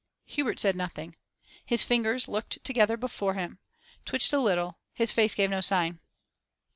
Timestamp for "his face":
4.95-5.35